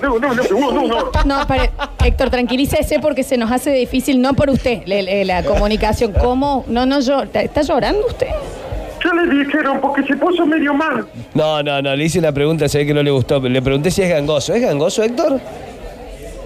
No, 0.01 0.19
no, 0.19 0.33
no, 0.33 0.71
no, 0.71 0.87
no. 0.87 1.11
no, 1.25 1.47
pare- 1.47 1.71
Héctor, 2.03 2.29
tranquilícese 2.29 2.99
porque 2.99 3.23
se 3.23 3.37
nos 3.37 3.51
hace 3.51 3.71
difícil, 3.71 4.21
no 4.21 4.33
por 4.33 4.49
usted, 4.49 4.83
le- 4.85 5.03
le- 5.03 5.25
la 5.25 5.43
comunicación. 5.43 6.11
¿Cómo? 6.13 6.63
No, 6.67 6.85
no, 6.85 6.99
yo. 7.01 7.23
¿Está 7.33 7.61
llorando 7.61 8.05
usted? 8.07 8.27
¿Qué 9.05 9.11
le 9.15 9.43
dijeron? 9.43 9.79
Porque 9.81 10.01
se 10.03 10.15
puso 10.17 10.47
medio 10.47 10.73
mal. 10.73 11.05
No, 11.35 11.61
no, 11.61 11.79
no, 11.79 11.95
le 11.95 12.05
hice 12.05 12.19
la 12.19 12.31
pregunta, 12.31 12.67
se 12.67 12.79
ve 12.79 12.87
que 12.87 12.93
no 12.93 13.03
le 13.03 13.11
gustó, 13.11 13.39
pero 13.39 13.53
le 13.53 13.61
pregunté 13.61 13.91
si 13.91 14.01
es 14.01 14.09
gangoso. 14.09 14.53
¿Es 14.55 14.63
gangoso, 14.63 15.03
Héctor? 15.03 15.39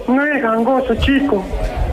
No 0.06 0.26
es 0.26 0.42
gangoso, 0.42 0.94
chico. 0.96 1.42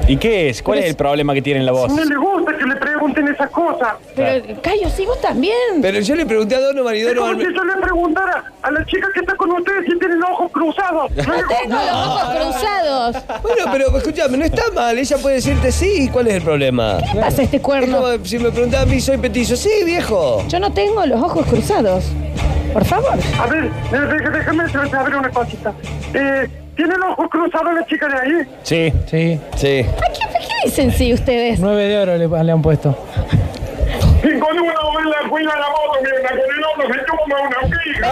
¿Y 0.07 0.15
qué 0.17 0.49
es? 0.49 0.61
¿Cuál 0.63 0.79
es 0.79 0.85
el 0.85 0.95
problema 0.95 1.33
que 1.33 1.41
tiene 1.41 1.59
en 1.59 1.65
la 1.65 1.73
voz? 1.73 1.91
No 1.93 2.03
le 2.05 2.15
gusta 2.15 2.57
que 2.57 2.65
le 2.65 2.75
pregunten 2.77 3.27
esas 3.27 3.49
cosas. 3.49 3.95
Pero, 4.15 4.61
Cayo, 4.61 4.89
sí, 4.89 5.05
vos 5.05 5.19
también. 5.19 5.53
Pero 5.81 5.99
yo 5.99 6.15
le 6.15 6.25
pregunté 6.25 6.55
a 6.55 6.61
Donovan 6.61 6.95
y 6.95 6.99
Es 6.99 7.07
como 7.13 7.27
Donovan... 7.27 7.45
si 7.45 7.53
yo 7.53 7.63
le 7.65 7.81
preguntara 7.81 8.43
a 8.61 8.71
la 8.71 8.85
chica 8.85 9.07
que 9.13 9.19
está 9.19 9.35
con 9.35 9.51
ustedes 9.51 9.83
si 9.85 9.99
tiene 9.99 10.15
los 10.15 10.29
ojos 10.29 10.51
cruzados. 10.53 11.11
No 11.11 11.23
le 11.35 11.43
Tengo 11.43 11.75
los 11.75 12.07
ojos 12.07 12.23
cruzados. 12.35 13.15
Bueno, 13.43 13.63
pero 13.71 13.97
escúchame, 13.97 14.37
no 14.37 14.45
está 14.45 14.71
mal, 14.73 14.97
ella 14.97 15.17
puede 15.17 15.35
decirte 15.35 15.71
sí, 15.73 16.09
¿cuál 16.11 16.27
es 16.27 16.35
el 16.35 16.41
problema? 16.41 16.99
¿Qué 17.11 17.19
pasa 17.19 17.41
este 17.41 17.57
Es 17.57 17.63
cuerno? 17.63 17.97
como 18.01 18.25
si 18.25 18.39
me 18.39 18.49
preguntaba 18.51 18.83
a 18.83 18.85
mí, 18.85 19.01
soy 19.01 19.17
petizo. 19.17 19.57
Sí, 19.57 19.69
viejo. 19.83 20.41
Yo 20.47 20.59
no 20.61 20.71
tengo 20.71 21.05
los 21.05 21.21
ojos 21.21 21.45
cruzados. 21.47 22.05
Por 22.73 22.85
favor. 22.85 23.13
A 23.41 23.45
ver, 23.47 23.65
eh, 23.65 23.69
dé- 23.91 24.29
déjame 24.37 24.69
saber 24.69 25.15
una 25.15 25.29
cosita. 25.29 25.73
Eh, 26.13 26.47
¿Tiene 26.75 26.95
los 26.97 27.11
ojos 27.13 27.27
cruzados 27.31 27.73
la 27.73 27.85
chica 27.87 28.07
de 28.07 28.15
ahí? 28.19 28.47
Sí. 28.63 28.93
Sí, 29.07 29.39
Sí. 29.55 29.85
¿A 29.89 30.11
qué, 30.11 30.23
a 30.23 30.39
qué 30.39 30.47
dicen 30.65 30.91
sí 30.91 31.13
ustedes? 31.13 31.59
nueve 31.59 31.87
de 31.87 31.97
oro 31.97 32.17
le, 32.17 32.27
le 32.43 32.51
han 32.51 32.61
puesto. 32.61 32.95
Y 34.23 34.39
con 34.39 34.59
uno 34.59 34.71
en 34.99 35.09
la 35.09 35.29
cuida 35.29 35.49
la 35.55 35.67
moto, 35.69 35.99
mira, 36.01 36.29
con 36.29 36.37
el 36.39 36.63
otro 36.65 36.93
se 36.93 36.99
toma 37.05 37.41
una 37.41 37.79
pica. 37.83 38.07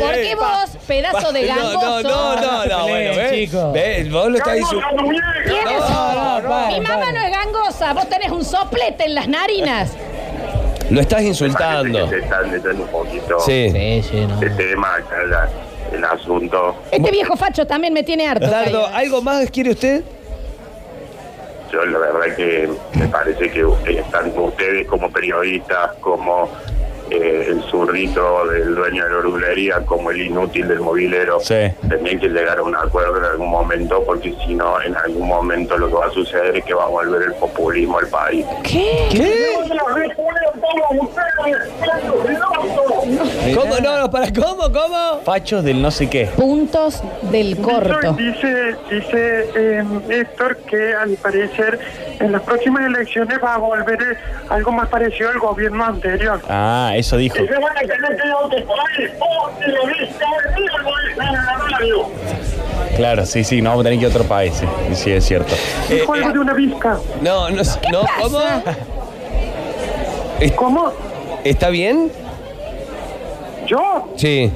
¿Por 0.00 0.12
qué 0.14 0.34
vos, 0.34 0.76
pedazo 0.86 1.32
de 1.32 1.42
No, 1.48 1.54
gangoso? 1.56 2.02
no, 2.02 2.02
no, 2.02 2.36
no, 2.40 2.66
no, 2.66 2.88
bueno, 2.88 3.10
¿ves? 3.16 3.32
chico. 3.32 3.72
¿Ves? 3.72 4.10
Vos 4.10 4.28
lo 4.30 4.36
estás 4.38 4.54
¡Cállate 4.54 4.76
insultando. 4.76 5.12
a 5.88 6.40
para, 6.42 6.66
Mi 6.68 6.80
mamá 6.80 7.12
no 7.12 7.20
es 7.20 7.30
gangosa, 7.30 7.92
vos 7.94 8.08
tenés 8.08 8.30
un 8.30 8.44
soplete 8.44 9.04
en 9.04 9.14
las 9.14 9.28
narinas. 9.28 9.92
Lo 10.90 11.00
estás 11.00 11.22
insultando. 11.22 12.04
que 12.04 12.10
se 12.10 12.18
están 12.24 12.50
metiendo 12.50 12.82
un 12.84 12.88
poquito 12.88 13.40
Sí. 13.40 13.70
Sí, 13.70 14.02
sí, 14.10 14.26
no. 14.26 14.36
de 14.40 14.50
tema 14.50 14.94
acá 14.96 15.22
la- 15.24 15.48
el 15.92 16.04
asunto. 16.04 16.76
Este 16.90 17.10
viejo 17.10 17.36
facho 17.36 17.66
también 17.66 17.92
me 17.94 18.02
tiene 18.02 18.26
harto. 18.28 18.46
Dardo. 18.50 18.86
¿algo 18.88 19.22
más 19.22 19.50
quiere 19.50 19.70
usted? 19.70 20.02
Yo 21.72 21.84
la 21.84 21.98
verdad 21.98 22.34
que 22.36 22.68
me 22.94 23.08
parece 23.08 23.50
que 23.50 23.60
eh, 23.60 24.02
tanto 24.10 24.44
ustedes 24.44 24.86
como 24.86 25.10
periodistas, 25.10 25.92
como 26.00 26.48
eh, 27.10 27.46
el 27.48 27.62
zurrito 27.70 28.46
del 28.46 28.74
dueño 28.74 29.04
de 29.04 29.10
la 29.10 29.16
oruglería, 29.18 29.80
como 29.86 30.10
el 30.10 30.20
inútil 30.22 30.68
del 30.68 30.80
movilero, 30.80 31.40
Sí. 31.40 31.54
tendrían 31.88 32.20
que 32.20 32.28
llegar 32.28 32.58
a 32.58 32.62
un 32.62 32.74
acuerdo 32.76 33.18
en 33.18 33.24
algún 33.24 33.50
momento, 33.50 34.02
porque 34.04 34.34
si 34.46 34.54
no, 34.54 34.80
en 34.82 34.96
algún 34.96 35.26
momento 35.28 35.76
lo 35.78 35.88
que 35.88 35.94
va 35.94 36.06
a 36.06 36.10
suceder 36.10 36.56
es 36.56 36.64
que 36.64 36.74
va 36.74 36.84
a 36.84 36.88
volver 36.88 37.22
el 37.22 37.34
populismo 37.34 37.98
al 37.98 38.06
país. 38.08 38.44
¿Qué? 38.62 39.08
¿Qué? 39.10 39.48
¿Cómo? 43.54 43.80
No, 43.80 44.00
no, 44.00 44.10
para, 44.10 44.32
¿cómo? 44.32 44.72
¿Cómo? 44.72 45.20
Fachos 45.24 45.64
del 45.64 45.80
no 45.80 45.90
sé 45.90 46.08
qué. 46.10 46.26
Puntos 46.36 47.02
del 47.30 47.56
corto. 47.58 48.12
Dice, 48.12 48.74
dice 48.90 49.50
eh, 49.56 49.84
Héctor 50.10 50.56
que 50.58 50.94
al 50.94 51.10
parecer 51.14 51.78
en 52.20 52.32
las 52.32 52.42
próximas 52.42 52.84
elecciones 52.86 53.38
va 53.42 53.54
a 53.54 53.58
volver 53.58 54.00
eh, 54.02 54.16
algo 54.50 54.72
más 54.72 54.88
parecido 54.88 55.30
al 55.30 55.38
gobierno 55.38 55.84
anterior. 55.84 56.40
Ah, 56.48 56.92
eso 56.98 57.16
dijo. 57.16 57.36
Claro, 62.96 63.24
sí, 63.26 63.44
sí, 63.44 63.62
no 63.62 63.70
vamos 63.70 63.82
a 63.84 63.88
tener 63.90 63.98
que 64.00 64.06
ir 64.06 64.12
a 64.12 64.16
otro 64.16 64.28
país. 64.28 64.54
Sí, 64.54 64.66
sí 64.94 65.10
es 65.12 65.24
cierto. 65.24 65.54
Dijo 65.88 66.12
algo 66.14 66.32
de 66.32 66.38
una 66.40 66.52
visca. 66.54 66.98
No, 67.22 67.48
no, 67.50 67.62
no, 67.92 68.00
¿cómo? 68.20 68.40
Es- 70.40 70.52
¿Cómo? 70.52 70.92
¿Está 71.44 71.68
bien? 71.68 72.10
¿Yo? 73.66 74.08
Sí. 74.16 74.50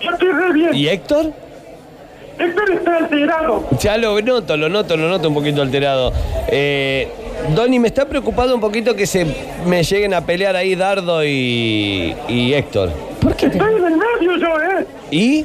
Yo 0.00 0.10
estoy 0.10 0.28
re 0.32 0.52
bien. 0.52 0.74
¿Y 0.74 0.88
Héctor? 0.88 1.32
Héctor 2.38 2.70
está 2.72 2.96
alterado. 2.96 3.64
Ya 3.78 3.96
lo 3.96 4.20
noto, 4.20 4.56
lo 4.56 4.68
noto, 4.68 4.96
lo 4.96 5.08
noto 5.08 5.28
un 5.28 5.34
poquito 5.34 5.62
alterado. 5.62 6.12
Eh, 6.48 7.08
Donny, 7.54 7.78
me 7.78 7.88
está 7.88 8.06
preocupado 8.06 8.54
un 8.54 8.60
poquito 8.60 8.94
que 8.94 9.06
se 9.06 9.26
me 9.66 9.82
lleguen 9.82 10.14
a 10.14 10.20
pelear 10.20 10.54
ahí 10.56 10.74
Dardo 10.74 11.24
y, 11.24 12.14
y 12.28 12.54
Héctor. 12.54 12.90
¿Por 13.20 13.34
qué? 13.36 13.48
te- 13.48 13.58
Estoy 13.58 13.74
en 13.76 13.84
el 13.84 13.96
medio 13.96 14.36
yo, 14.38 14.48
¿eh? 14.60 14.86
¿Y? 15.10 15.44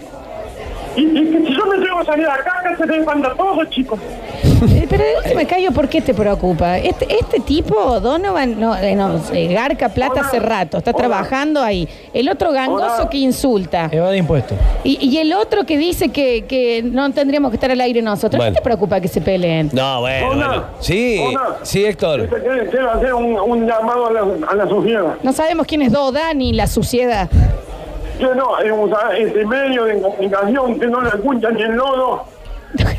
Y, 0.95 1.01
y 1.01 1.31
que 1.31 1.47
si 1.47 1.55
yo 1.55 1.65
me 1.67 1.77
llevo 1.77 1.99
a 1.99 2.05
salir 2.05 2.25
acá, 2.27 2.53
acá 2.59 2.75
se 2.77 2.85
desbanda 2.85 3.33
todo, 3.35 3.63
chicos. 3.65 3.99
Eh, 4.47 4.87
Pero 4.89 5.03
de 5.03 5.17
última 5.23 5.45
callo, 5.45 5.71
¿por 5.71 5.87
qué 5.87 6.01
te 6.01 6.13
preocupa? 6.13 6.77
Este, 6.77 7.07
este 7.19 7.39
tipo, 7.39 7.99
Donovan, 7.99 8.59
no, 8.59 8.75
eh, 8.75 8.95
no, 8.95 9.19
eh, 9.33 9.47
Garca 9.53 9.89
Plata 9.89 10.21
hace 10.21 10.39
rato, 10.39 10.77
está 10.77 10.93
trabajando 10.93 11.61
ahí. 11.61 11.87
El 12.13 12.29
otro 12.29 12.51
gangoso 12.51 13.09
que 13.09 13.17
insulta. 13.17 13.89
Evade 13.91 14.17
impuestos. 14.17 14.57
Y, 14.83 14.97
y 15.05 15.17
el 15.19 15.33
otro 15.33 15.65
que 15.65 15.77
dice 15.77 16.09
que, 16.09 16.45
que 16.45 16.81
no 16.83 17.11
tendríamos 17.11 17.51
que 17.51 17.57
estar 17.57 17.69
al 17.71 17.81
aire 17.81 18.01
nosotros. 18.01 18.37
Bueno. 18.37 18.53
¿Qué 18.53 18.57
te 18.59 18.63
preocupa 18.63 18.99
que 18.99 19.07
se 19.07 19.21
peleen? 19.21 19.69
No, 19.73 20.01
bueno, 20.01 20.29
Hola. 20.29 20.47
bueno. 20.47 20.63
Sí, 20.79 21.21
Hola. 21.25 21.57
sí, 21.63 21.85
Héctor. 21.85 22.27
Quiero 22.71 22.91
hacer 22.91 23.13
un, 23.13 23.37
un 23.39 23.67
llamado 23.67 24.07
a 24.07 24.11
la, 24.11 24.21
a 24.49 24.55
la 24.55 24.67
sociedad. 24.67 25.15
No 25.23 25.33
sabemos 25.33 25.67
quién 25.67 25.81
es 25.81 25.91
Doda 25.91 26.33
ni 26.33 26.53
la 26.53 26.67
suciedad. 26.67 27.29
Que 28.17 28.25
no, 28.25 28.59
eh, 28.59 29.19
este 29.19 29.45
medio 29.45 29.83
de 29.85 30.01
comunicación 30.01 30.79
que 30.79 30.87
no 30.87 31.01
le 31.01 31.09
escuchan 31.09 31.53
ni 31.53 31.61
el 31.61 31.73
lodo 31.73 32.23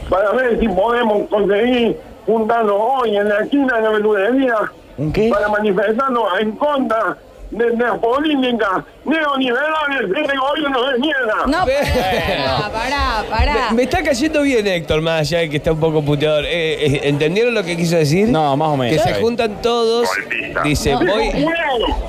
para 0.09 0.33
ver 0.33 0.59
si 0.59 0.69
podemos 0.69 1.29
conseguir 1.29 1.99
juntarnos 2.27 2.77
hoy 2.79 3.17
en 3.17 3.29
la 3.29 3.41
esquina 3.41 3.77
de 3.77 3.83
la 3.83 3.91
verdulería 3.91 4.57
¿Un 4.97 5.13
qué? 5.13 5.31
para 5.33 5.49
manifestarnos 5.49 6.25
en 6.41 6.53
contra 6.53 7.17
de 7.51 7.77
la 7.77 7.95
política 7.95 8.85
neoliberales 9.09 10.11
de 10.11 10.21
este 10.21 10.37
gobierno 10.37 10.91
de 10.91 10.99
mierda. 10.99 11.35
No, 11.47 11.65
pará, 11.67 12.71
pará, 12.73 13.25
pará. 13.31 13.69
Me, 13.71 13.77
me 13.77 13.83
está 13.85 14.03
cayendo 14.03 14.43
bien 14.43 14.67
Héctor, 14.67 15.01
más 15.01 15.21
allá 15.21 15.39
de 15.41 15.51
que 15.51 15.57
está 15.59 15.73
un 15.73 15.81
poco 15.81 16.03
puteador. 16.03 16.45
Eh, 16.45 16.87
eh, 16.87 17.01
¿Entendieron 17.05 17.55
lo 17.55 17.63
que 17.65 17.77
quiso 17.77 17.97
decir? 17.97 18.29
No, 18.29 18.57
más 18.57 18.69
o 18.69 18.77
menos. 18.77 19.03
Que 19.03 19.09
se 19.15 19.21
juntan 19.21 19.61
todos. 19.63 20.09
Golpista. 20.09 20.63
Dice, 20.63 20.93
No. 20.93 21.01
voy. 21.01 21.31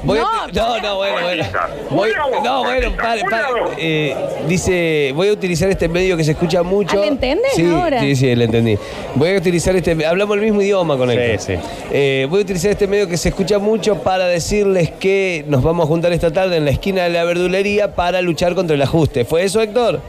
voy 0.03 0.18
a- 0.18 0.22
No, 0.22 0.48
no, 0.77 0.82
no, 0.82 0.96
bueno, 0.98 1.15
bueno. 1.22 1.44
Voy- 1.89 2.12
no, 2.44 2.63
bueno, 2.63 2.91
pare, 2.98 3.22
pare. 3.29 3.46
Eh, 3.77 4.15
dice, 4.48 5.12
voy 5.15 5.29
a 5.29 5.34
utilizar 5.34 5.70
este 5.70 5.88
medio 5.88 6.18
que 6.18 6.24
se 6.24 6.32
escucha 6.32 6.63
mucho. 6.63 6.98
Ah, 6.98 7.01
¿le 7.01 7.08
entendés 7.08 7.51
sí, 7.56 7.65
ahora? 7.65 8.00
Sí, 8.01 8.15
sí, 8.15 8.36
le 8.36 8.46
entendí. 8.46 8.77
Voy 9.15 9.34
a 9.34 9.38
utilizar 9.38 9.75
este. 9.75 10.06
Hablamos 10.06 10.38
el 10.38 10.44
mismo 10.44 10.62
idioma 10.62 10.98
con 10.98 11.10
Sí, 11.10 11.18
él. 11.18 11.39
sí. 11.39 11.53
Eh, 11.91 12.27
voy 12.29 12.39
a 12.39 12.44
utilizar 12.44 12.72
este 12.72 12.88
medio 12.88 13.08
que 13.08 13.18
se 13.18 13.29
escucha 13.29 13.60
mucho 13.60 13.96
para 14.01 14.25
decirles 14.25 14.91
que 14.91 15.44
nos 15.48 15.62
vamos 15.63 15.86
a 15.86 15.88
juntar 15.88 16.12
esta 16.13 16.32
tarde 16.32 16.58
en 16.58 16.65
la 16.65 16.72
esquina 16.72 16.88
de 16.96 17.10
la 17.10 17.24
verdulería 17.24 17.93
para 17.96 18.22
luchar 18.22 18.55
contra 18.55 18.75
el 18.75 18.81
ajuste. 18.81 19.25
¿Fue 19.25 19.43
eso, 19.43 19.62
Héctor? 19.62 20.00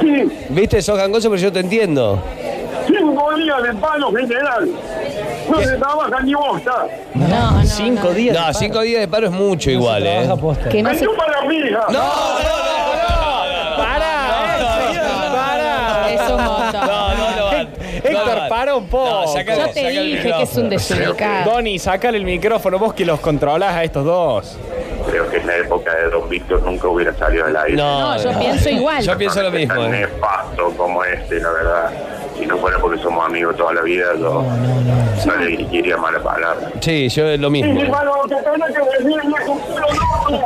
Sí, 0.00 0.28
Viste, 0.48 0.80
sos 0.82 0.96
gangoso, 0.96 1.28
pero 1.30 1.40
yo 1.42 1.52
te 1.52 1.60
entiendo. 1.60 2.18
cinco 2.86 3.34
días 3.36 3.62
de 3.62 3.74
palo 3.74 4.12
general. 4.12 4.68
No 5.50 5.60
se 5.60 5.76
trabaja 5.76 6.20
ni 6.22 6.34
bosta. 6.34 6.86
No, 7.14 7.50
no, 7.52 7.64
Cinco 7.64 8.04
no. 8.08 8.10
días. 8.14 8.34
de 8.34 8.40
No, 8.40 8.46
paro. 8.46 8.58
cinco 8.58 8.80
días 8.80 9.00
de 9.00 9.08
paro 9.08 9.26
es 9.26 9.32
mucho 9.32 9.70
igual, 9.70 10.06
¿eh? 10.06 10.10
Trabaja 10.22 10.36
posta. 10.40 10.68
Que 10.68 10.82
no 10.82 10.94
se... 10.94 11.04
No, 11.04 11.12
no, 11.12 11.18
no, 11.18 11.90
no, 11.90 13.76
¡Para! 13.76 14.10
¡Para! 15.32 16.12
Es 16.12 16.30
un 16.30 16.44
montón. 16.44 16.80
no, 16.86 17.14
no, 17.14 17.30
no, 17.30 17.52
no. 17.52 17.58
Héctor, 18.02 18.12
no, 18.36 18.42
no. 18.42 18.48
para 18.48 18.74
un 18.76 18.86
poco. 18.86 19.10
No, 19.10 19.26
sacale- 19.32 19.58
Yo 19.60 19.66
te 19.68 19.74
sacale 19.74 19.98
el 19.98 20.06
dije 20.06 20.22
que 20.32 20.42
es 20.42 20.56
un 20.56 20.68
micrófono. 20.68 20.68
desubicado. 20.70 21.50
Donny, 21.52 21.78
sácale 21.78 22.18
el 22.18 22.24
micrófono, 22.24 22.78
vos 22.78 22.94
que 22.94 23.04
los 23.04 23.20
controlás 23.20 23.74
a 23.74 23.84
estos 23.84 24.04
dos. 24.04 24.56
Época 25.70 25.94
de 25.94 26.10
Don 26.10 26.28
Víctor 26.28 26.62
nunca 26.62 26.88
hubiera 26.88 27.14
salido 27.14 27.46
al 27.46 27.56
aire. 27.56 27.76
No, 27.76 28.00
No, 28.00 28.22
yo 28.22 28.38
pienso 28.38 28.68
igual. 28.70 29.02
Yo 29.02 29.16
pienso 29.16 29.42
lo 29.42 29.50
mismo. 29.52 29.74
Tan 29.74 29.94
¿eh? 29.94 30.00
nefasto 30.00 30.70
como 30.76 31.04
este, 31.04 31.40
la 31.40 31.50
verdad. 31.50 31.90
Si 32.36 32.46
no 32.46 32.56
fuera 32.56 32.78
porque 32.78 33.00
somos 33.02 33.24
amigos 33.26 33.54
toda 33.56 33.74
la 33.74 33.82
vida, 33.82 34.06
yo 34.18 34.42
no, 35.26 35.36
le 35.36 35.46
dirigiría 35.46 35.96
mala 35.98 36.18
palabra. 36.22 36.70
Sí, 36.80 37.08
yo 37.10 37.36
lo 37.36 37.50
mismo. 37.50 37.74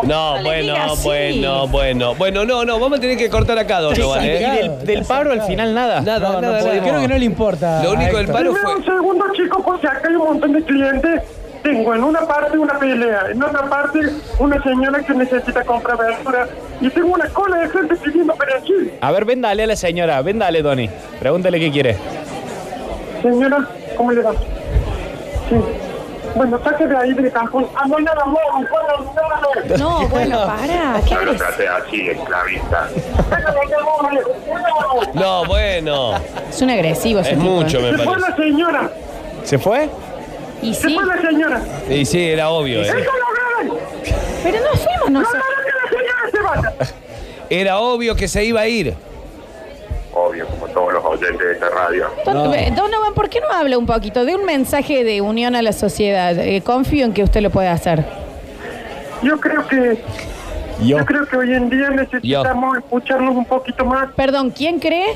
No, 0.02 0.42
bueno, 0.42 0.74
bueno, 1.04 1.68
bueno. 1.68 2.14
Bueno, 2.16 2.44
no, 2.44 2.64
no, 2.64 2.80
vamos 2.80 2.98
a 2.98 3.00
tener 3.00 3.16
que 3.16 3.30
cortar 3.30 3.58
acá, 3.58 3.80
Donovan, 3.80 4.24
¿Y 4.24 4.28
¿eh? 4.28 4.38
del, 4.40 4.84
del 4.84 5.04
paro 5.04 5.30
al 5.32 5.42
final 5.42 5.72
nada? 5.72 6.00
Nada, 6.00 6.32
No, 6.32 6.40
nada, 6.40 6.62
nada. 6.62 6.80
Creo 6.82 7.00
que 7.00 7.08
no 7.08 7.16
le 7.18 7.24
importa. 7.24 7.82
Lo 7.82 7.92
único 7.92 8.16
del 8.16 8.26
paro 8.26 8.52
fue. 8.54 8.74
un 8.74 8.84
segundo, 8.84 9.24
chicos, 9.32 9.62
porque 9.64 9.86
acá 9.86 10.08
hay 10.08 10.16
un 10.16 10.24
montón 10.24 10.52
de 10.52 10.62
clientes. 10.64 11.22
Tengo 11.64 11.94
en 11.94 12.04
una 12.04 12.20
parte 12.20 12.58
una 12.58 12.78
pelea, 12.78 13.28
en 13.30 13.42
otra 13.42 13.62
parte 13.70 13.98
una 14.38 14.62
señora 14.62 15.02
que 15.02 15.14
necesita 15.14 15.64
comprar 15.64 15.96
verdura 15.96 16.46
y 16.78 16.90
tengo 16.90 17.14
una 17.14 17.26
cola 17.30 17.56
de 17.56 17.70
gente 17.70 17.96
pidiendo 17.96 18.34
perejil. 18.34 18.92
A 19.00 19.10
ver, 19.10 19.24
ven 19.24 19.40
dale 19.40 19.62
a 19.62 19.66
la 19.68 19.74
señora, 19.76 20.20
ven 20.20 20.38
dale, 20.38 20.60
Donny. 20.60 20.90
Pregúntale 21.18 21.58
qué 21.58 21.70
quiere. 21.72 21.96
Señora, 23.22 23.66
¿cómo 23.96 24.12
le 24.12 24.20
va? 24.22 24.32
Sí. 24.32 25.56
Bueno, 26.36 26.60
saque 26.62 26.86
de 26.86 26.96
ahí 26.98 27.14
del 27.14 27.32
cajón. 27.32 27.66
Ah, 27.74 27.84
no, 27.88 27.98
nada, 27.98 28.24
no, 28.26 28.36
no, 28.60 29.76
no, 29.76 29.76
No, 30.02 30.08
bueno, 30.08 30.44
para. 30.46 31.00
Qué 31.08 31.14
No 31.14 31.20
lo 31.24 31.30
agresivo. 31.30 31.34
traté 31.46 31.68
así, 31.68 32.08
esclavista. 32.10 32.88
No, 35.14 35.46
bueno. 35.46 36.14
Es 36.50 36.60
un 36.60 36.70
agresivo 36.70 37.20
ese 37.20 37.30
Es 37.32 37.38
tipo, 37.38 37.50
mucho, 37.50 37.78
¿eh? 37.78 37.92
me 37.92 37.98
Se 37.98 38.04
fue 38.04 38.12
parece. 38.16 38.30
la 38.30 38.36
señora, 38.36 38.90
¿Se 39.44 39.58
fue? 39.58 39.88
Y 40.64 40.74
se 40.74 40.88
sí, 40.88 40.94
fue 40.94 41.06
la 41.06 41.20
señora. 41.20 41.62
Y 41.90 42.04
sí, 42.04 42.20
era 42.30 42.48
obvio, 42.50 42.80
¿eh? 42.80 42.86
¡Eso 42.88 42.96
lo 42.96 43.74
ven! 43.74 43.78
pero 44.42 44.58
no 44.60 44.70
fuimos 44.78 45.10
¡No 45.10 45.20
nosotros. 45.20 45.44
quiero 45.62 45.78
que 45.88 45.96
la 45.96 46.30
señora 46.30 46.30
se 46.30 46.62
vaya! 46.78 46.94
Era 47.50 47.78
obvio 47.78 48.16
que 48.16 48.26
se 48.26 48.44
iba 48.44 48.60
a 48.62 48.66
ir. 48.66 48.94
Obvio, 50.12 50.46
como 50.46 50.66
todos 50.68 50.92
los 50.94 51.04
oyentes 51.04 51.40
de 51.46 51.52
esta 51.52 51.68
radio. 51.68 52.06
Don- 52.24 52.54
eh, 52.54 52.72
Donovan, 52.74 53.14
¿por 53.14 53.28
qué 53.28 53.40
no 53.40 53.50
habla 53.52 53.76
un 53.78 53.86
poquito 53.86 54.24
de 54.24 54.34
un 54.34 54.44
mensaje 54.44 55.04
de 55.04 55.20
unión 55.20 55.54
a 55.54 55.62
la 55.62 55.72
sociedad? 55.72 56.38
Eh, 56.38 56.62
confío 56.62 57.04
en 57.04 57.12
que 57.12 57.22
usted 57.22 57.40
lo 57.42 57.50
puede 57.50 57.68
hacer. 57.68 58.04
Yo 59.22 59.38
creo 59.40 59.66
que 59.68 59.98
Yo. 60.82 60.98
yo 60.98 61.04
creo 61.04 61.26
que 61.26 61.36
hoy 61.36 61.52
en 61.54 61.68
día 61.68 61.90
necesitamos 61.90 62.78
escucharnos 62.78 63.34
un 63.36 63.44
poquito 63.44 63.84
más. 63.84 64.08
Perdón, 64.16 64.50
¿quién 64.50 64.78
cree? 64.78 65.14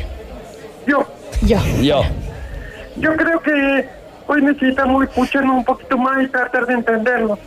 Yo, 0.86 1.06
Yo. 1.42 1.58
Yo. 1.80 2.02
yo 2.96 3.16
creo 3.16 3.40
que 3.40 3.88
hoy 4.28 4.42
necesitamos 4.42 5.02
escucharnos 5.04 5.56
un 5.56 5.64
poquito 5.64 5.98
más 5.98 6.22
y 6.22 6.28
tratar 6.28 6.66
de 6.66 6.74
entendernos. 6.74 7.38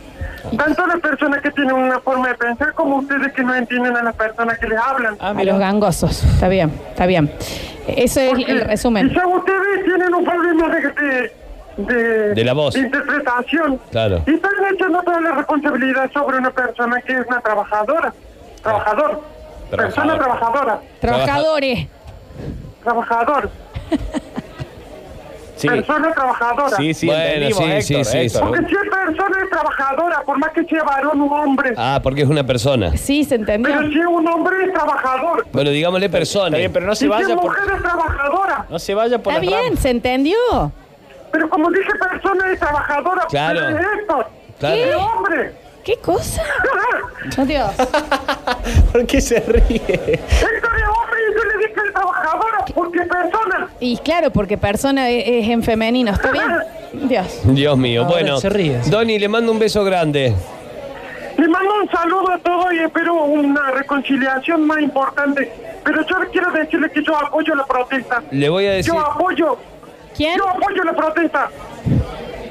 Tanto 0.56 0.86
las 0.86 0.98
personas 1.00 1.40
que 1.40 1.50
tienen 1.52 1.72
una 1.74 2.00
forma 2.00 2.28
de 2.28 2.34
pensar 2.34 2.74
como 2.74 2.96
ustedes 2.96 3.32
que 3.32 3.42
no 3.44 3.54
entienden 3.54 3.96
a 3.96 4.02
las 4.02 4.14
personas 4.14 4.58
que 4.58 4.66
les 4.68 4.78
hablan. 4.78 5.16
Ah, 5.20 5.32
A 5.36 5.44
los 5.44 5.58
gangosos. 5.58 6.24
Está 6.24 6.48
bien, 6.48 6.70
está 6.90 7.06
bien. 7.06 7.32
Eso 7.86 8.20
es 8.20 8.30
Porque 8.30 8.50
el 8.50 8.60
resumen. 8.62 9.08
Quizás 9.08 9.24
ustedes 9.24 9.84
tienen 9.84 10.12
un 10.14 10.24
problema 10.24 10.68
de, 10.68 10.80
de, 10.82 11.32
de, 11.94 12.34
De 12.34 12.44
la 12.44 12.52
voz. 12.52 12.74
de 12.74 12.80
interpretación. 12.80 13.80
Claro. 13.92 14.22
Y 14.26 14.34
están 14.34 14.50
echando 14.74 15.02
toda 15.02 15.20
la 15.20 15.30
responsabilidad 15.32 16.10
sobre 16.12 16.38
una 16.38 16.50
persona 16.50 17.00
que 17.00 17.12
es 17.12 17.26
una 17.26 17.40
trabajadora. 17.40 18.12
Trabajador. 18.62 19.20
Persona 19.70 20.18
trabajadora. 20.18 20.80
Trabajadores. 21.00 21.86
Trabajador. 22.82 23.50
Sí. 25.62 25.68
Persona 25.68 26.12
trabajadora. 26.12 26.76
Sí, 26.76 26.92
sí, 26.94 27.06
Bueno, 27.06 27.46
sí, 27.46 27.62
Héctor, 27.64 27.82
sí, 27.82 28.04
sí, 28.04 28.18
Héctor. 28.18 28.40
Porque 28.48 28.66
si 28.66 28.74
es 28.74 28.90
persona 28.90 29.36
es 29.44 29.50
trabajadora, 29.50 30.22
por 30.22 30.38
más 30.38 30.50
que 30.52 30.64
sea 30.64 30.82
varón 30.82 31.20
o 31.20 31.26
hombre. 31.26 31.74
Ah, 31.76 32.00
porque 32.02 32.22
es 32.22 32.28
una 32.28 32.44
persona. 32.44 32.96
Sí, 32.96 33.24
se 33.24 33.36
entendió. 33.36 33.72
Pero 33.72 33.88
si 33.90 33.98
es 34.00 34.06
un 34.06 34.26
hombre 34.28 34.56
es 34.66 34.72
trabajador. 34.72 35.46
Bueno, 35.52 35.70
digámosle 35.70 36.10
persona. 36.10 36.46
Está 36.48 36.58
bien, 36.58 36.72
pero 36.72 36.86
no 36.86 36.94
Si 36.94 37.00
se 37.00 37.04
es 37.06 37.10
vaya 37.10 37.34
por... 37.36 37.44
mujer 37.44 37.74
es 37.76 37.82
trabajadora. 37.82 38.66
No 38.68 38.78
se 38.78 38.94
vaya 38.94 39.18
por 39.22 39.32
Está 39.34 39.40
bien, 39.40 39.64
ramas. 39.66 39.78
se 39.80 39.90
entendió. 39.90 40.36
Pero 41.30 41.48
como 41.48 41.70
dije 41.70 41.92
persona 41.94 42.52
es 42.52 42.58
trabajadora, 42.58 43.26
Claro. 43.30 43.60
pero 43.66 43.78
es 43.78 43.86
esto. 44.00 44.24
Claro. 44.58 44.76
Es 44.76 44.94
hombre. 44.96 45.52
¿Qué 45.84 45.96
cosa? 45.96 46.42
Dios. 47.46 47.70
¿Por 48.92 49.06
qué 49.06 49.20
se 49.20 49.40
ríe? 49.40 49.80
Héctor 49.88 50.76
porque 52.74 53.00
persona. 53.00 53.68
Y 53.80 53.96
claro, 53.98 54.30
porque 54.30 54.56
persona 54.58 55.08
es, 55.10 55.24
es 55.26 55.48
en 55.50 55.62
femenino, 55.62 56.12
¿está 56.12 56.30
bien? 56.30 56.44
Dios. 57.08 57.40
Dios 57.44 57.76
mío, 57.78 58.02
Ahora 58.02 58.12
bueno. 58.12 58.36
se 58.38 58.48
ríe. 58.50 58.78
Donny, 58.86 59.18
le 59.18 59.28
mando 59.28 59.50
un 59.52 59.58
beso 59.58 59.84
grande. 59.84 60.34
Le 61.38 61.48
mando 61.48 61.74
un 61.82 61.88
saludo 61.90 62.30
a 62.30 62.38
todos 62.38 62.72
y 62.72 62.78
espero 62.78 63.14
una 63.24 63.70
reconciliación 63.72 64.66
más 64.66 64.80
importante. 64.80 65.50
Pero 65.82 66.06
yo 66.06 66.16
quiero 66.30 66.50
decirle 66.52 66.90
que 66.90 67.02
yo 67.02 67.16
apoyo 67.16 67.54
la 67.54 67.64
protesta. 67.64 68.22
Le 68.30 68.48
voy 68.48 68.66
a 68.66 68.72
decir. 68.72 68.92
Yo 68.92 69.00
apoyo, 69.00 69.56
¿Quién? 70.16 70.36
yo 70.38 70.48
apoyo 70.48 70.84
la 70.84 70.92
protesta. 70.92 71.48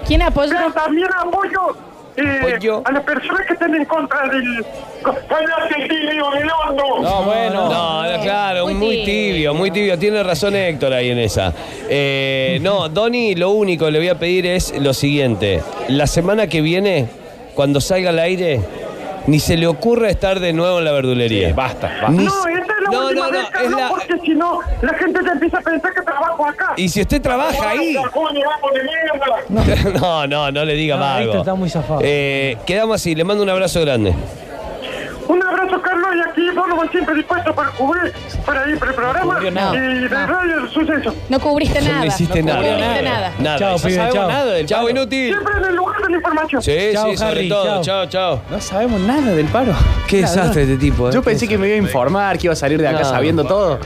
¿Quién 0.07 0.19
Pero 0.19 0.29
apoya? 0.29 0.67
también 0.73 1.07
apoyo 1.17 1.77
eh, 2.17 2.39
Apoyo. 2.41 2.81
a 2.83 2.91
las 2.91 3.03
personas 3.03 3.45
que 3.47 3.53
están 3.53 3.73
en 3.75 3.85
contra 3.85 4.27
del... 4.27 4.65
¡Cállate, 5.03 5.88
tibio, 5.89 6.29
Redondo! 6.31 7.01
No, 7.01 7.24
bueno. 7.24 7.70
No, 7.70 8.03
no, 8.17 8.22
claro, 8.24 8.65
Muy 8.65 8.74
muy, 8.75 8.89
tibio. 9.03 9.05
tibio, 9.34 9.53
muy 9.53 9.72
tibio. 9.72 9.98
Tiene 10.00 10.24
razón 10.24 10.55
Héctor 10.55 10.93
ahí 10.93 11.10
en 11.10 11.20
esa. 11.20 11.53
Eh, 11.89 12.60
no, 12.62 12.89
Donny, 12.89 13.36
lo 13.36 13.51
único 13.51 13.86
que 13.86 13.91
le 13.91 14.00
voy 14.00 14.10
a 14.10 14.15
pedir 14.20 14.46
es 14.46 14.74
lo 14.79 14.93
siguiente. 14.93 15.62
La 15.88 16.08
semana 16.08 16.48
que 16.48 16.62
viene, 16.62 17.08
cuando 17.55 17.81
salga 17.81 18.10
al 18.10 18.20
aire, 18.20 18.62
ni 19.27 19.39
se 19.39 19.58
le 19.58 19.67
ocurra 19.67 20.10
estar 20.10 20.39
de 20.39 20.53
nuevo 20.53 20.79
en 20.79 20.86
la 20.86 20.91
verdulería. 20.91 21.48
Sí, 21.50 21.53
basta, 21.53 21.88
basta. 21.88 22.10
Ni 22.12 22.25
No, 22.25 22.48
esta 22.48 22.60
es 22.60 22.67
la 22.84 22.91
no, 22.91 23.05
última 23.08 23.25
no, 23.27 23.31
no, 23.31 23.39
es 23.60 23.72
la- 23.72 23.89
porque 23.89 24.13
si 24.25 24.31
no, 24.34 24.60
la 24.81 24.93
gente 24.96 25.20
ya 25.25 25.31
empieza 25.31 25.58
a 25.58 25.62
pensar 25.62 25.93
que 25.93 26.01
trabajo 26.01 26.46
acá. 26.46 26.74
Y 26.77 26.89
si 26.89 27.01
usted 27.01 27.22
trabaja 27.22 27.70
ahí. 27.70 27.96
No, 30.00 30.27
no, 30.27 30.51
no 30.51 30.65
le 30.65 30.74
diga 30.74 30.98
No. 30.98 31.20
Héctor 31.20 31.38
está 31.38 31.53
muy 31.55 31.70
zafado. 31.70 32.01
Eh, 32.03 32.58
quedamos 32.65 32.96
así, 32.96 33.15
le 33.15 33.24
mando 33.24 33.43
un 33.43 33.50
abrazo 33.50 33.81
grande. 33.81 34.13
Abrazo, 35.71 35.81
Carlos, 35.81 36.09
y 36.15 36.29
aquí 36.29 36.55
Donovan 36.55 36.89
siempre 36.91 37.15
dispuesto 37.15 37.53
para 37.55 37.69
cubrir 37.71 38.13
para 38.45 38.69
ir 38.69 38.77
para 38.77 38.91
el 38.91 38.95
programa 38.95 39.33
cubrió 39.35 39.51
nada. 39.51 39.75
y 39.75 39.99
de 39.99 40.07
radio 40.09 40.57
el 40.63 40.69
suceso. 40.69 41.15
No 41.29 41.39
cubriste 41.39 41.81
No 41.81 41.87
nada. 41.89 42.01
le 42.01 42.07
hiciste 42.07 42.41
no 42.43 42.53
nada. 42.53 42.57
cubriste 42.61 43.01
nada. 43.03 43.31
Nada. 43.39 43.57
Chao, 43.59 43.71
No 43.71 43.77
pibe, 43.77 43.91
sabemos 43.95 44.15
chao. 44.15 44.27
nada 44.27 44.45
del 44.53 44.65
Chao, 44.65 44.79
paro. 44.79 44.89
inútil. 44.89 45.27
Siempre 45.27 45.53
en 45.57 45.65
el 45.65 45.75
lugar 45.75 46.01
de 46.01 46.09
la 46.09 46.17
información. 46.17 46.61
Sí, 46.61 46.71
sí, 46.91 47.17
sobre 47.17 47.47
todo. 47.49 47.81
chao. 47.81 48.05
Chao. 48.07 48.41
No 48.49 48.59
sabemos 48.61 48.99
nada 49.01 49.31
del 49.33 49.45
paro. 49.47 49.73
Qué 50.07 50.17
desastre 50.21 50.63
este 50.63 50.77
tipo. 50.77 51.09
¿eh? 51.09 51.11
Yo 51.13 51.21
pensé 51.21 51.47
que 51.47 51.57
me 51.57 51.67
iba 51.67 51.75
a 51.75 51.79
informar, 51.79 52.37
que 52.37 52.47
iba 52.47 52.53
a 52.53 52.57
salir 52.57 52.81
de 52.81 52.87
acá 52.87 52.99
No. 52.99 53.05
sabiendo 53.09 53.45
todo. 53.45 53.79